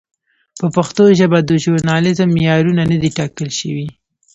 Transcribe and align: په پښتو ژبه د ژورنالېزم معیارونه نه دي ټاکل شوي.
په 0.59 0.67
پښتو 0.75 1.03
ژبه 1.19 1.39
د 1.43 1.51
ژورنالېزم 1.63 2.29
معیارونه 2.35 2.83
نه 2.91 2.97
دي 3.01 3.09
ټاکل 3.17 3.49
شوي. 3.59 3.87